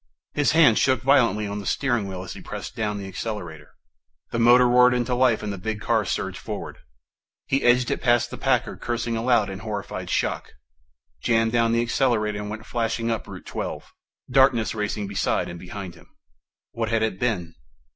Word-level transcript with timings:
His 0.33 0.53
hands 0.53 0.79
shook 0.79 1.03
violently 1.03 1.45
on 1.45 1.59
the 1.59 1.65
steering 1.67 2.07
wheel 2.07 2.23
as 2.23 2.33
he 2.33 2.41
pressed 2.41 2.75
down 2.75 2.97
the 2.97 3.07
accelerator. 3.07 3.75
The 4.31 4.39
motor 4.39 4.67
roared 4.67 4.95
into 4.95 5.13
life 5.13 5.43
and 5.43 5.53
the 5.53 5.59
big 5.59 5.79
car 5.79 6.05
surged 6.05 6.39
forward. 6.39 6.79
He 7.45 7.61
edged 7.61 7.91
it 7.91 8.01
past 8.01 8.31
the 8.31 8.37
Packard, 8.39 8.81
cursing 8.81 9.15
aloud 9.15 9.47
in 9.47 9.59
horrified 9.59 10.09
shock, 10.09 10.53
jammed 11.21 11.51
down 11.51 11.71
the 11.71 11.83
accelerator 11.83 12.39
and 12.39 12.49
went 12.49 12.65
flashing 12.65 13.11
up 13.11 13.27
Route 13.27 13.45
Twelve, 13.45 13.93
darkness 14.27 14.73
racing 14.73 15.05
beside 15.05 15.47
and 15.47 15.59
behind 15.59 15.93
him. 15.93 16.07
_What 16.75 16.87
had 16.87 17.03
it 17.03 17.19
been? 17.19 17.53